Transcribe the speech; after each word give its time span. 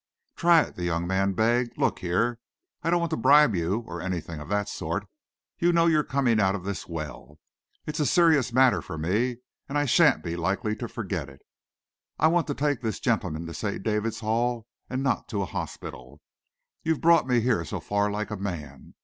"Try 0.35 0.63
it," 0.63 0.73
the 0.77 0.83
young 0.83 1.05
man 1.05 1.33
begged. 1.33 1.77
"Look 1.77 1.99
here, 1.99 2.39
I 2.81 2.89
don't 2.89 2.99
want 3.01 3.11
to 3.11 3.17
bribe 3.17 3.53
you, 3.53 3.83
or 3.85 4.01
anything 4.01 4.39
of 4.39 4.49
that 4.49 4.67
sort. 4.67 5.05
You 5.59 5.71
know 5.71 5.85
you're 5.85 6.01
coming 6.03 6.39
out 6.39 6.55
of 6.55 6.63
this 6.63 6.87
well. 6.87 7.37
It's 7.85 7.99
a 7.99 8.07
serious 8.07 8.51
matter 8.51 8.81
for 8.81 8.97
me, 8.97 9.37
and 9.69 9.77
I 9.77 9.85
shan't 9.85 10.23
be 10.23 10.35
likely 10.35 10.75
to 10.77 10.87
forget 10.87 11.29
it. 11.29 11.43
I 12.17 12.29
want 12.29 12.47
to 12.47 12.55
take 12.55 12.81
this 12.81 12.99
gentleman 12.99 13.45
to 13.45 13.53
St. 13.53 13.83
David's 13.83 14.21
Hall 14.21 14.65
and 14.89 15.03
not 15.03 15.27
to 15.27 15.43
a 15.43 15.45
hospital. 15.45 16.19
You've 16.81 16.99
brought 16.99 17.27
me 17.27 17.39
here 17.39 17.63
so 17.63 17.79
far 17.79 18.09
like 18.09 18.31
a 18.31 18.37
man. 18.37 18.95